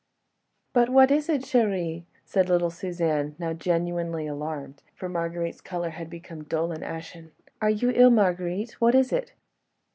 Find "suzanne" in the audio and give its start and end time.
2.71-3.35